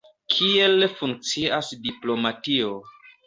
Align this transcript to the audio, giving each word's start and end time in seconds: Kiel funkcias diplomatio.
Kiel 0.35 0.85
funkcias 1.01 1.69
diplomatio. 1.83 2.73